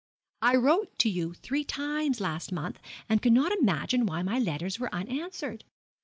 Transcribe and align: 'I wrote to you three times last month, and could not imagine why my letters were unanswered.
'I 0.41 0.55
wrote 0.55 0.97
to 0.97 1.09
you 1.11 1.35
three 1.35 1.63
times 1.63 2.19
last 2.19 2.51
month, 2.51 2.79
and 3.07 3.21
could 3.21 3.33
not 3.33 3.51
imagine 3.51 4.07
why 4.07 4.23
my 4.23 4.39
letters 4.39 4.79
were 4.79 4.89
unanswered. 4.91 5.63